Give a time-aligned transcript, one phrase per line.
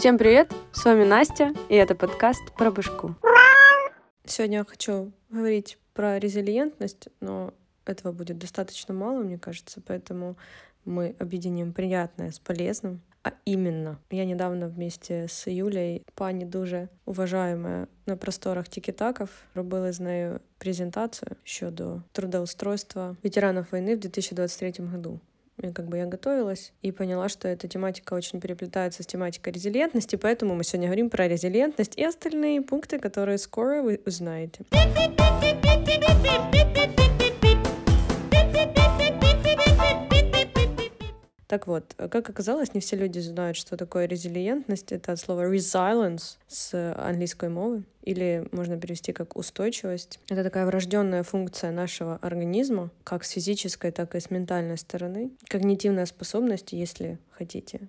[0.00, 0.52] Всем привет!
[0.72, 3.14] С вами Настя, и это подкаст про башку.
[4.24, 7.52] Сегодня я хочу говорить про резилиентность, но
[7.84, 10.36] этого будет достаточно мало, мне кажется, поэтому
[10.84, 13.00] мы объединим приятное с полезным.
[13.24, 20.00] А именно, я недавно вместе з Юлею, пані дуже уважаемая на просторах Тікітаків, робили з
[20.00, 25.20] нею презентацію щодо трудоустройства ветеранов войны в 2023 году.
[25.61, 30.15] И как бы я готовилась и поняла, что эта тематика очень переплетается с тематикой резилиентности,
[30.15, 34.65] поэтому мы сегодня говорим про резилиентность и остальные пункты, которые скоро вы узнаете.
[41.45, 44.93] Так вот, как оказалось, не все люди знают, что такое резилиентность.
[44.93, 50.19] Это от слова resilience с английской мовы, или можно перевести как устойчивость.
[50.29, 55.31] Это такая врожденная функция нашего организма, как с физической, так и с ментальной стороны.
[55.47, 57.81] Когнитивная способность, если хотите.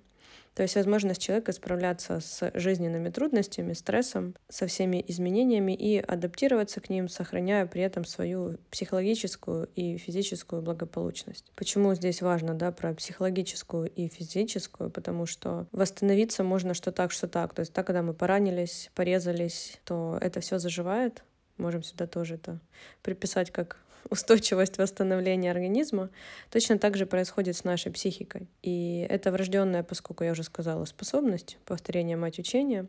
[0.54, 6.90] То есть возможность человека справляться с жизненными трудностями, стрессом, со всеми изменениями и адаптироваться к
[6.90, 11.50] ним, сохраняя при этом свою психологическую и физическую благополучность.
[11.56, 14.90] Почему здесь важно, да, про психологическую и физическую?
[14.90, 17.54] Потому что восстановиться можно что так, что так.
[17.54, 21.22] То есть так, когда мы поранились, порезались, то это все заживает.
[21.58, 22.58] Можем сюда тоже это
[23.02, 23.78] приписать как
[24.10, 26.10] устойчивость восстановления организма,
[26.50, 28.48] точно так же происходит с нашей психикой.
[28.62, 32.86] И это врожденная, поскольку я уже сказала, способность повторения мать учения,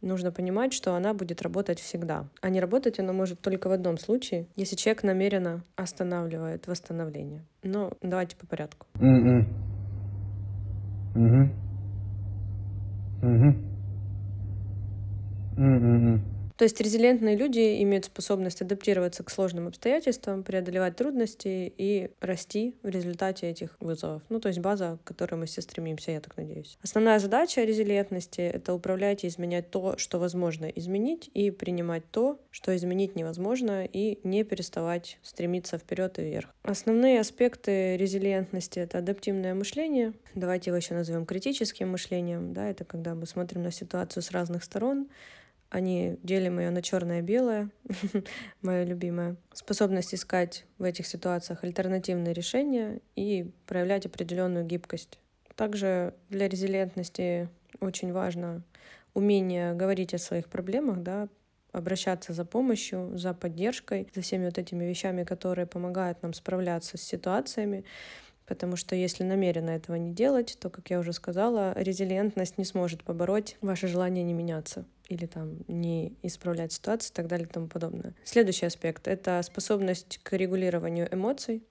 [0.00, 2.26] нужно понимать, что она будет работать всегда.
[2.40, 7.44] А не работать она может только в одном случае, если человек намеренно останавливает восстановление.
[7.62, 8.86] Но давайте по порядку.
[8.94, 9.46] Mm-mm.
[11.14, 11.48] Mm-hmm.
[13.22, 13.70] Mm-hmm.
[15.56, 16.39] Mm-mm.
[16.60, 22.88] То есть резилиентные люди имеют способность адаптироваться к сложным обстоятельствам, преодолевать трудности и расти в
[22.90, 24.20] результате этих вызовов.
[24.28, 26.76] Ну, то есть база, к которой мы все стремимся, я так надеюсь.
[26.82, 32.76] Основная задача резилиентности— это управлять и изменять то, что возможно изменить, и принимать то, что
[32.76, 36.54] изменить невозможно, и не переставать стремиться вперед и вверх.
[36.62, 40.12] Основные аспекты резилиентности— это адаптивное мышление.
[40.34, 42.52] Давайте его еще назовем критическим мышлением.
[42.52, 45.08] Да, это когда мы смотрим на ситуацию с разных сторон,
[45.70, 47.70] они делим ее на черное и белое,
[48.62, 49.36] мое любимое.
[49.52, 55.20] Способность искать в этих ситуациях альтернативные решения и проявлять определенную гибкость.
[55.54, 57.48] Также для резилиентности
[57.78, 58.62] очень важно
[59.14, 61.28] умение говорить о своих проблемах, да,
[61.72, 67.02] обращаться за помощью, за поддержкой, за всеми вот этими вещами, которые помогают нам справляться с
[67.02, 67.84] ситуациями.
[68.44, 73.04] Потому что если намеренно этого не делать, то, как я уже сказала, резилиентность не сможет
[73.04, 77.66] побороть ваше желание не меняться или там не исправлять ситуацию и так далее и тому
[77.66, 78.14] подобное.
[78.24, 81.62] Следующий аспект— это способность к регулированию эмоций.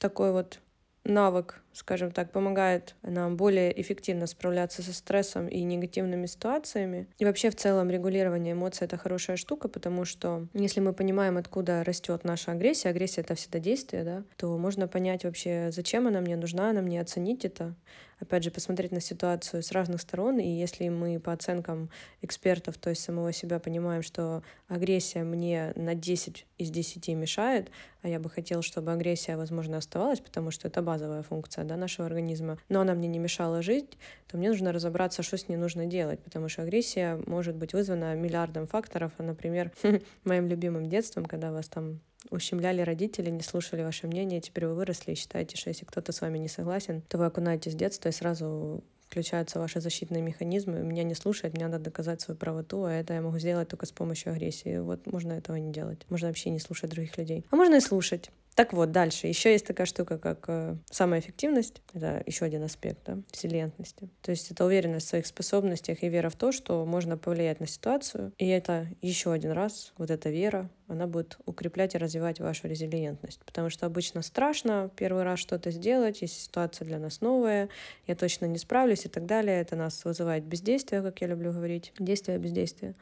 [0.00, 0.60] Такой вот
[1.04, 7.06] навык, скажем так, помогает нам более эффективно справляться со стрессом и негативными ситуациями.
[7.18, 11.84] И вообще в целом регулирование эмоций— это хорошая штука, потому что если мы понимаем, откуда
[11.84, 16.36] растет наша агрессия, агрессия— это всегда действие, да, то можно понять вообще, зачем она мне
[16.36, 17.74] нужна, она мне оценить это,
[18.18, 21.90] опять же, посмотреть на ситуацию с разных сторон, и если мы по оценкам
[22.22, 27.70] экспертов, то есть самого себя, понимаем, что агрессия мне на 10 из 10 мешает,
[28.02, 32.06] а я бы хотел, чтобы агрессия, возможно, оставалась, потому что это базовая функция да, нашего
[32.06, 35.86] организма, но она мне не мешала жить, то мне нужно разобраться, что с ней нужно
[35.86, 39.72] делать, потому что агрессия может быть вызвана миллиардом факторов, например,
[40.24, 42.00] моим любимым детством, когда вас там
[42.30, 46.20] ущемляли родители, не слушали ваше мнение, теперь вы выросли и считаете, что если кто-то с
[46.20, 50.80] вами не согласен, то вы окунаетесь в детство и сразу включаются ваши защитные механизмы.
[50.80, 53.92] Меня не слушает, мне надо доказать свою правоту, а это я могу сделать только с
[53.92, 54.78] помощью агрессии.
[54.78, 56.00] Вот можно этого не делать.
[56.08, 57.44] Можно вообще не слушать других людей.
[57.50, 58.30] А можно и слушать.
[58.56, 59.26] Так вот, дальше.
[59.26, 61.82] Еще есть такая штука, как э, самая эффективность.
[61.92, 64.08] Это еще один аспект да, резилиентности.
[64.22, 67.66] То есть это уверенность в своих способностях и вера в то, что можно повлиять на
[67.66, 68.32] ситуацию.
[68.38, 73.40] И это еще один раз, вот эта вера, она будет укреплять и развивать вашу резилиентность.
[73.44, 77.68] Потому что обычно страшно первый раз что-то сделать, если ситуация для нас новая,
[78.06, 79.60] я точно не справлюсь и так далее.
[79.60, 81.92] Это нас вызывает бездействие, как я люблю говорить.
[81.98, 82.94] Действие, бездействие.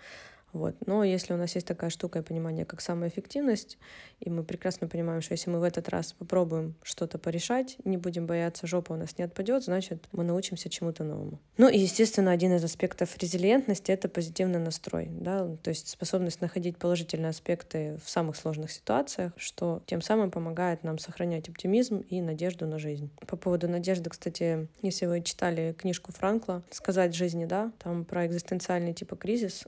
[0.55, 0.77] Вот.
[0.87, 3.77] Но если у нас есть такая штука и понимание, как самоэффективность,
[4.21, 8.27] и мы прекрасно понимаем, что если мы в этот раз попробуем что-то порешать, не будем
[8.27, 11.41] бояться, жопа у нас не отпадет, значит, мы научимся чему-то новому.
[11.59, 16.79] Ну и, естественно, один из аспектов резилиентности— это позитивный настрой, да, то есть способность находить
[16.79, 22.67] положительные аспекты в самых сложных ситуациях, что тем самым помогает нам сохранять оптимизм и надежду
[22.67, 23.11] на жизнь.
[23.27, 28.93] По поводу надежды, кстати, если вы читали книжку Франкла «Сказать жизни, да», там про экзистенциальный
[28.95, 29.65] типа кризис,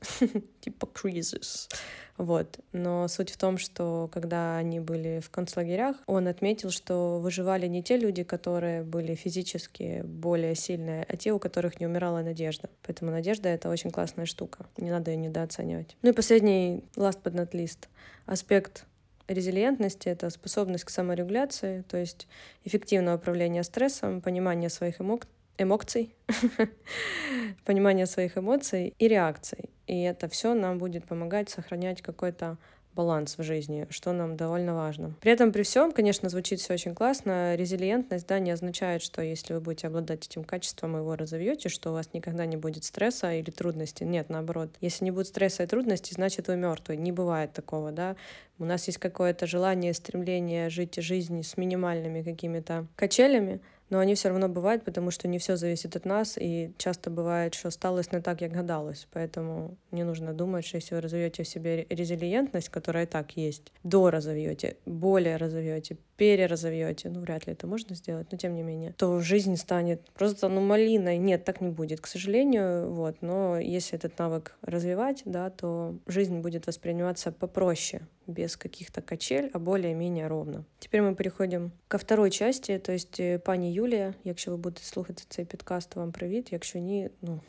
[0.60, 1.68] типа hypocrisis.
[2.16, 2.58] Вот.
[2.72, 7.82] Но суть в том, что когда они были в концлагерях, он отметил, что выживали не
[7.82, 12.70] те люди, которые были физически более сильные, а те, у которых не умирала надежда.
[12.82, 14.66] Поэтому надежда— это очень классная штука.
[14.76, 15.96] Не надо ее недооценивать.
[16.02, 17.88] Ну и последний last but not least
[18.24, 18.86] аспект
[19.28, 22.28] резилиентности— это способность к саморегуляции, то есть
[22.64, 26.14] эффективное управление стрессом, понимание своих эмоций, эмоций,
[27.64, 29.70] понимание своих эмоций и реакций.
[29.86, 32.58] И это все нам будет помогать сохранять какой-то
[32.96, 35.14] баланс в жизни, что нам довольно важно.
[35.20, 37.54] При этом, при всем, конечно, звучит все очень классно.
[37.54, 41.90] Резилиентность, да, не означает, что если вы будете обладать этим качеством и его разовьете, что
[41.90, 44.06] у вас никогда не будет стресса или трудностей.
[44.06, 44.70] Нет, наоборот.
[44.80, 46.96] Если не будет стресса и трудностей, значит вы мертвый.
[46.96, 48.16] Не бывает такого, да.
[48.58, 54.28] У нас есть какое-то желание, стремление жить жизнь с минимальными какими-то качелями, но они все
[54.28, 58.20] равно бывают, потому что не все зависит от нас, и часто бывает, что сталося не
[58.20, 59.06] так, как гадалось.
[59.12, 63.72] Поэтому не нужно думать, что если вы разовьете в себе резилиентность, которая и так есть,
[63.82, 68.92] до разовьете, более разовьете, переразовьете, ну вряд ли это можно сделать, но тем не менее,
[68.96, 71.18] то жизнь станет просто ну малиной.
[71.18, 73.16] Нет, так не будет, к сожалению, вот.
[73.20, 79.59] Но если этот навык развивать, да, то жизнь будет восприниматься попроще, без каких-то качель, а
[79.59, 80.63] более-менее ровно.
[80.79, 85.23] Теперь мы переходим ко второй части, то есть э, пані Юлія, якщо ви будете слухати
[85.29, 87.39] цей підкаст, вам привіт, якщо ні, ну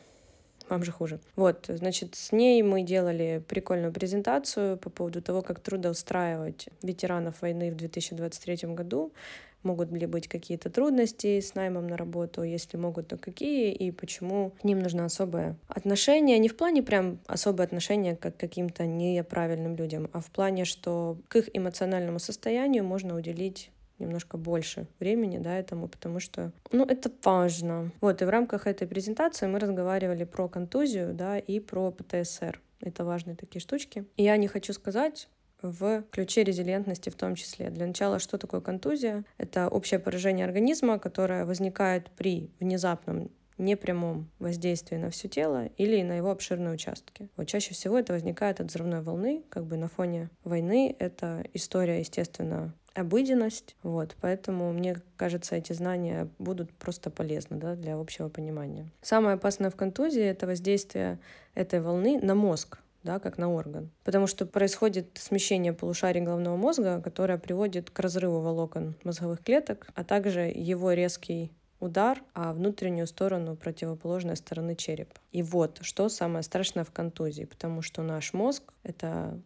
[0.69, 1.19] вам же хуже.
[1.35, 7.71] Вот, значит, с ней мы делали прикольную презентацию по поводу того, как трудоустраивать ветеранов войны
[7.71, 9.11] в 2023 году
[9.62, 14.52] могут ли быть какие-то трудности с наймом на работу, если могут, то какие, и почему
[14.60, 19.76] к ним нужно особое отношение, не в плане прям особое отношение как к каким-то неправильным
[19.76, 25.58] людям, а в плане, что к их эмоциональному состоянию можно уделить немножко больше времени, да,
[25.58, 27.90] этому, потому что, ну, это важно.
[28.00, 32.60] Вот, и в рамках этой презентации мы разговаривали про контузию, да, и про ПТСР.
[32.80, 34.04] Это важные такие штучки.
[34.16, 35.28] И я не хочу сказать,
[35.62, 37.70] в ключе резилиентности в том числе.
[37.70, 39.24] Для начала, что такое контузия?
[39.38, 46.16] Это общее поражение организма, которое возникает при внезапном непрямом воздействии на все тело или на
[46.16, 47.28] его обширные участки.
[47.36, 50.94] Вот чаще всего это возникает от взрывной волны, как бы на фоне войны.
[50.98, 53.76] Это история, естественно, обыденность.
[53.82, 58.86] Вот, поэтому, мне кажется, эти знания будут просто полезны да, для общего понимания.
[59.02, 61.18] Самое опасное в контузии— это воздействие
[61.54, 62.78] этой волны на мозг
[63.08, 63.90] да, как на орган.
[64.04, 70.04] Потому что происходит смещение полушарий головного мозга, которое приводит к разрыву волокон мозговых клеток, а
[70.04, 71.50] также его резкий
[71.80, 75.14] удар, а внутреннюю сторону противоположной стороны черепа.
[75.32, 79.40] И вот, что самое страшное в контузии, потому что наш мозг— это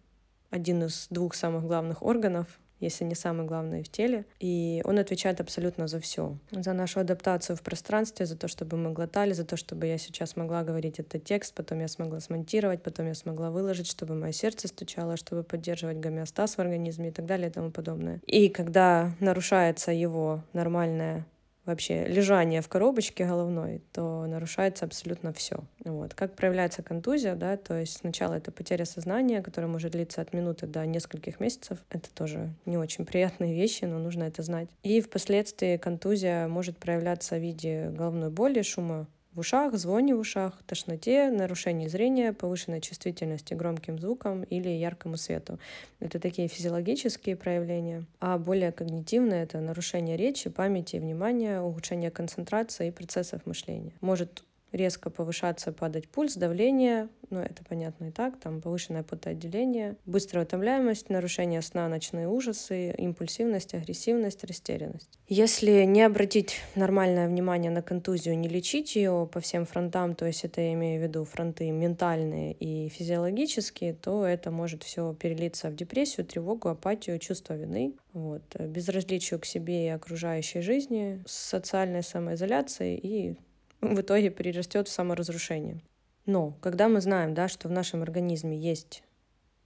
[0.51, 4.25] один из двух самых главных органов если не самый главный в теле.
[4.41, 6.37] И он отвечает абсолютно за все.
[6.51, 10.37] За нашу адаптацию в пространстве, за то, чтобы мы глотали, за то, чтобы я сейчас
[10.37, 14.69] могла говорить этот текст, потом я смогла смонтировать, потом я смогла выложить, чтобы мое сердце
[14.69, 18.21] стучало, чтобы поддерживать гомеостаз в организме и так далее и тому подобное.
[18.27, 21.27] И когда нарушается его нормальная
[21.65, 25.65] вообще лежание в коробочке головной, то нарушается абсолютно все.
[25.85, 26.15] Вот.
[26.15, 30.67] Как проявляется контузия, да, то есть сначала это потеря сознания, которая может длиться от минуты
[30.67, 31.79] до нескольких месяцев.
[31.91, 34.69] Это тоже не очень приятные вещи, но нужно это знать.
[34.83, 40.63] И впоследствии контузия может проявляться в виде головной боли, шума в ушах, звоне в ушах,
[40.67, 45.59] тошноте, нарушении зрения, повышенной чувствительности громким звукам или яркому свету.
[46.01, 48.05] Это такие физиологические проявления.
[48.21, 53.93] А более когнитивные— это нарушение речи, памяти и внимания, ухудшение концентрации и процессов мышления.
[54.01, 60.45] Может резко повышаться, падать пульс, давление, ну это понятно и так, там повышенное потоотделение, быстрая
[60.45, 65.19] утомляемость, нарушение сна, ночные ужасы, импульсивность, агрессивность, растерянность.
[65.29, 70.45] Если не обратить нормальное внимание на контузию, не лечить ее по всем фронтам, то есть
[70.45, 75.77] это я имею в виду фронты ментальные и физиологические, то это может все перелиться в
[75.77, 83.37] депрессию, тревогу, апатию, чувство вины, вот, безразличию к себе и окружающей жизни, социальной самоизоляцией и
[83.83, 85.81] в итоге перерастет в саморазрушение.
[86.25, 89.03] Но когда мы знаем, да, что в нашем организме есть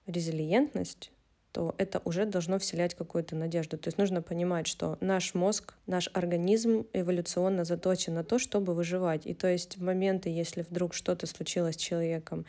[0.06, 1.12] резилиентность,
[1.52, 3.78] то это уже должно вселять какую-то надежду.
[3.78, 9.26] То есть нужно понимать, что наш мозг, наш организм эволюционно заточен на то, чтобы выживать.
[9.26, 12.44] И то есть в моменты, если вдруг что-то случилось с человеком,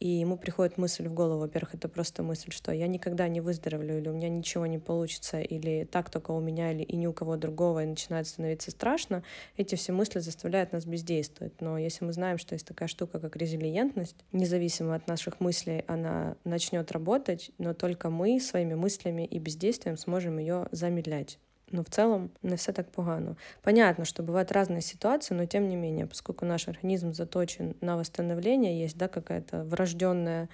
[0.00, 3.98] и ему приходит мысль в голову, во-первых, это просто мысль, что я никогда не выздоровлю,
[3.98, 7.12] или у меня ничего не получится, или так только у меня, или и ни у
[7.12, 9.22] кого другого, и начинает становиться страшно,
[9.58, 11.60] эти все мысли заставляют нас бездействовать.
[11.60, 16.36] Но если мы знаем, что есть такая штука, как резилиентность, независимо от наших мыслей, она
[16.44, 21.38] начнет работать, но только мы своими мыслями и бездействием сможем ее замедлять.
[21.70, 23.36] Но в целом не все так погано.
[23.62, 28.80] Понятно, что бывают разные ситуации, но тем не менее, поскольку наш организм заточен на восстановление,
[28.80, 30.48] есть да, какая-то врожденная,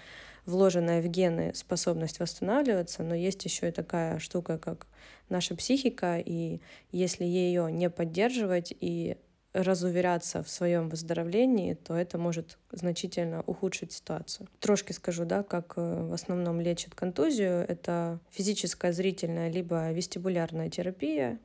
[0.44, 4.86] вложенная в гены способность восстанавливаться, но есть еще и такая штука, как
[5.28, 6.60] наша психика, и
[6.92, 9.16] если ее не поддерживать и
[9.62, 14.48] разуверяться в своем выздоровлении, то это может значительно ухудшить ситуацию.
[14.60, 17.64] Трошки скажу, да, как э, в основном лечат контузию.
[17.68, 21.38] Это физическая, зрительная, либо вестибулярная терапия,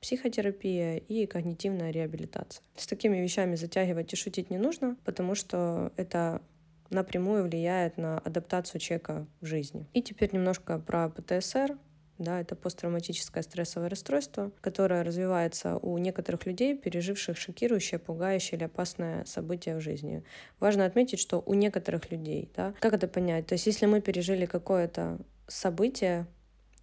[0.00, 2.64] психотерапия и когнитивная реабилитация.
[2.76, 6.42] С такими вещами затягивать и шутить не нужно, потому что это
[6.90, 9.86] напрямую влияет на адаптацию человека в жизни.
[9.94, 11.78] И теперь немножко про ПТСР.
[12.22, 19.24] Да, это посттравматическое стрессовое расстройство, которое развивается у некоторых людей, переживших шокирующее, пугающее или опасное
[19.24, 20.22] событие в жизни.
[20.60, 23.48] Важно отметить, что у некоторых людей, да, как это понять?
[23.48, 26.28] То есть если мы пережили какое-то событие,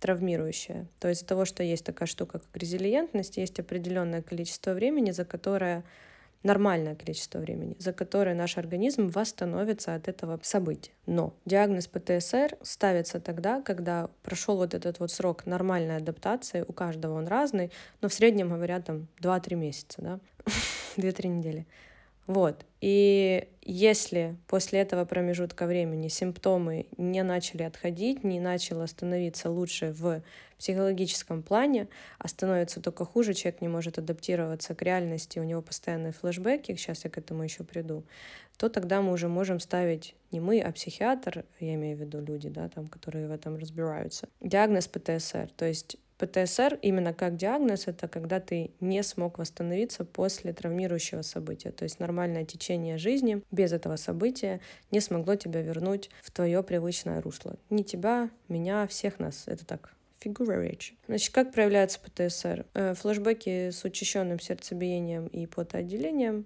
[0.01, 0.88] травмирующее.
[1.00, 5.25] То есть из-за того, что есть такая штука, как резилиентность, есть определенное количество времени, за
[5.25, 5.84] которое
[6.43, 10.91] нормальное количество времени, за которое наш организм восстановится от этого события.
[11.05, 17.15] Но диагноз ПТСР ставится тогда, когда прошел вот этот вот срок нормальной адаптации, у каждого
[17.15, 20.19] он разный, но в среднем говорят там 2-3 месяца, да,
[20.98, 21.65] 2-3 недели.
[22.29, 22.63] Вот.
[22.79, 30.21] И если после этого промежутка времени симптомы не начали отходить, не начало становиться лучше в
[30.59, 31.88] психологическом плане,
[32.19, 37.03] а становится только хуже, человек не может адаптироваться к реальности, у него постоянные флешбеки, сейчас
[37.03, 38.03] я к этому еще приду,
[38.57, 42.50] то тогда мы уже можем ставить не мы, а психиатр, я имею в виду люди,
[42.50, 45.50] да, там, которые в этом разбираются, диагноз ПТСР.
[45.57, 51.72] То есть ПТСР именно как диагноз— это когда ты не смог восстановиться после травмирующего события.
[51.72, 54.60] То есть нормальное течение жизни без этого события
[54.92, 57.56] не смогло тебя вернуть в твое привычное русло.
[57.70, 59.44] Не тебя, меня, всех нас.
[59.48, 60.96] Это так фигура речи.
[61.08, 62.66] Значит, как проявляется ПТСР?
[62.74, 66.46] Э, флэшбэки с учащенным сердцебиением и потоотделением,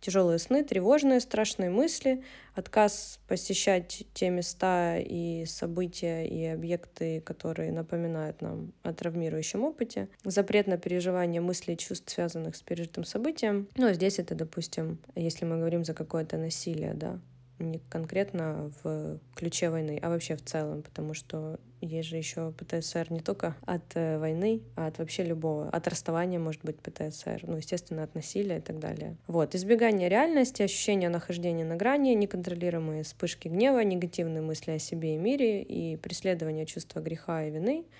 [0.00, 2.22] тяжелые сны, тревожные, страшные мысли,
[2.54, 10.66] отказ посещать те места и события и объекты, которые напоминают нам о травмирующем опыте, запрет
[10.66, 13.68] на переживание мыслей и чувств, связанных с пережитым событием.
[13.76, 17.18] Ну, а здесь это, допустим, если мы говорим за какое-то насилие, да,
[17.60, 23.06] не конкретно в ключе войны, а вообще в целом, потому что есть же еще ПТСР
[23.10, 25.68] не только от э, войны, а от вообще любого.
[25.70, 29.16] От расставания может быть ПТСР, ну, естественно, от насилия и так далее.
[29.26, 29.54] Вот.
[29.54, 35.62] Избегание реальности, ощущение нахождения на грани, неконтролируемые вспышки гнева, негативные мысли о себе и мире
[35.62, 37.84] и преследование чувства греха и вины—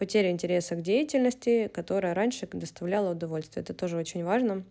[0.00, 3.62] потеря интереса к деятельности, которая раньше доставляла удовольствие.
[3.62, 4.64] Это тоже очень важно,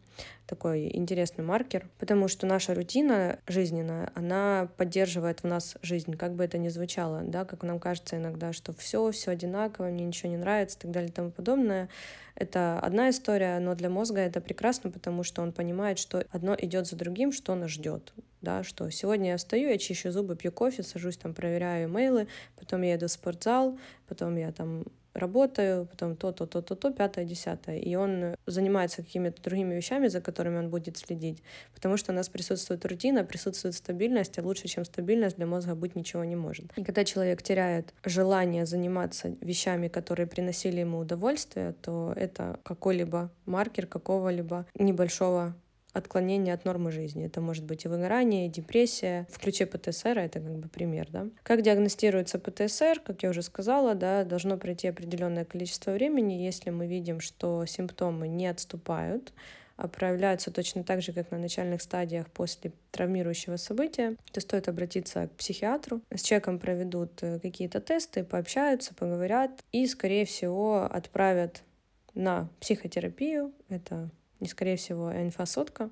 [0.47, 6.43] такой интересный маркер, потому что наша рутина жизненная, она поддерживает в нас жизнь, как бы
[6.43, 10.37] это ни звучало, да, как нам кажется иногда, что все, все одинаково, мне ничего не
[10.37, 11.89] нравится и так далее и тому подобное.
[12.33, 16.87] Это одна история, но для мозга это прекрасно, потому что он понимает, что одно идет
[16.87, 18.13] за другим, что нас ждет.
[18.41, 22.81] Да, что сегодня я встаю, я чищу зубы, пью кофе, сажусь там, проверяю имейлы, потом
[22.81, 24.85] я иду в спортзал, потом я там
[25.19, 27.77] работаю, потом то, то, то, то, то, пятое, десятое.
[27.77, 32.29] И он занимается какими-то другими вещами, за которыми он будет следить, потому что у нас
[32.29, 36.65] присутствует рутина, присутствует стабильность, а лучше, чем стабильность, для мозга быть ничего не может.
[36.75, 43.85] И когда человек теряет желание заниматься вещами, которые приносили ему удовольствие, то это какой-либо маркер
[43.85, 45.55] какого-либо небольшого
[45.93, 47.25] отклонение от нормы жизни.
[47.25, 49.27] Это может быть и выгорание, и депрессия.
[49.29, 51.07] В ключе ПТСР это как бы пример.
[51.09, 51.27] Да?
[51.43, 53.01] Как диагностируется ПТСР?
[53.03, 56.33] Как я уже сказала, да, должно пройти определенное количество времени.
[56.33, 59.33] Если мы видим, что симптомы не отступают,
[59.79, 65.27] а проявляются точно так же, как на начальных стадиях после травмирующего события, то стоит обратиться
[65.27, 66.01] к психиатру.
[66.13, 71.63] С человеком проведут э, какие-то тесты, пообщаются, поговорят и, скорее всего, отправят
[72.13, 73.53] на психотерапию.
[73.69, 75.89] Это не скорее всего, инфосотка.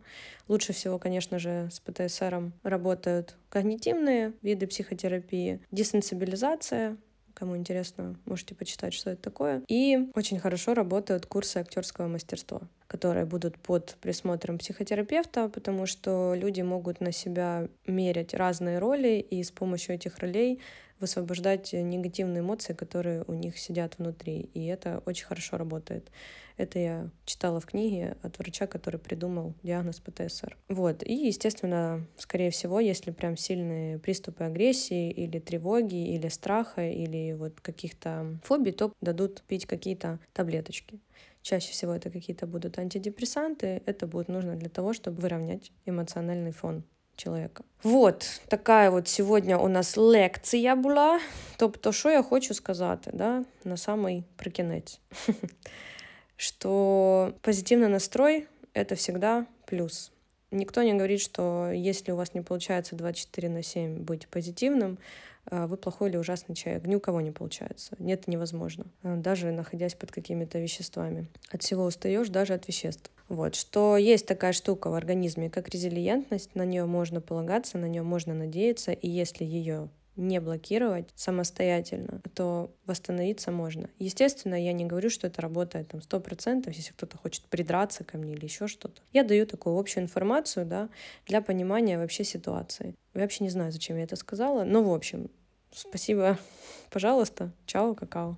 [0.48, 6.98] Лучше всего, конечно же, с ПТСР работают когнитивные виды психотерапии, десенсибилизация,
[7.38, 9.62] Кому интересно, можете почитать, что это такое.
[9.68, 16.62] И очень хорошо работают курсы актерского мастерства, которые будут под присмотром психотерапевта, потому что люди
[16.62, 20.60] могут на себя мерять разные роли и с помощью этих ролей
[21.00, 24.50] высвобождать негативные эмоции, которые у них сидят внутри.
[24.54, 26.10] И это очень хорошо работает.
[26.58, 30.58] Это я читала в книге от врача, который придумал диагноз ПТСР.
[30.70, 31.04] Вот.
[31.04, 37.62] И, естественно, скорее всего, если прям сильные приступы агрессии или тревоги, или страха, или вот
[37.62, 41.00] каких-то фобий, то дадут пить какие-то таблеточки.
[41.47, 43.83] Чаще всего это какие-то будут антидепрессанты.
[43.87, 46.83] Это будет нужно для того, чтобы выровнять эмоциональный фон
[47.17, 47.65] чоловіка.
[47.83, 51.21] Вот така от сьогодні у нас лекція була.
[51.57, 55.01] Тобто, що я хочу сказати да, на самий прикінець.
[56.37, 60.11] что позитивный настрой — это всегда плюс.
[60.52, 64.98] Никто не говорит, что если у вас не получается 24 на 7 быть позитивным,
[65.50, 66.86] а, вы плохой или ужасный человек.
[66.86, 67.96] Ни у кого не получается.
[68.00, 68.86] Нет, невозможно.
[69.04, 71.28] А, даже находясь под какими-то веществами.
[71.52, 73.12] От всего устаешь, даже от веществ.
[73.30, 78.02] Вот, что есть такая штука в организме, как резилиентность, на нее можно полагаться, на нее
[78.02, 83.90] можно надеяться, и если ее не блокировать самостоятельно, то восстановиться можно.
[84.00, 88.18] Естественно, я не говорю, что это работает там сто процентов, если кто-то хочет придраться ко
[88.18, 89.02] мне или еще что-то.
[89.14, 90.90] Я даю такую общую информацию, да,
[91.26, 92.96] для понимания вообще ситуации.
[93.14, 95.30] Я вообще не знаю, зачем я это сказала, но в общем,
[95.72, 96.38] спасибо,
[96.90, 98.38] пожалуйста, чао, какао.